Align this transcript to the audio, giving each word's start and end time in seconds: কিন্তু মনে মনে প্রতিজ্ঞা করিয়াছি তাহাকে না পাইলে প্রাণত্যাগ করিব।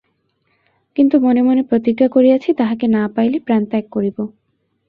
কিন্তু 0.97 1.15
মনে 1.19 1.41
মনে 1.41 1.61
প্রতিজ্ঞা 1.63 2.07
করিয়াছি 2.07 2.49
তাহাকে 2.53 2.85
না 2.87 3.03
পাইলে 3.15 3.37
প্রাণত্যাগ 3.39 3.85
করিব। 3.91 4.17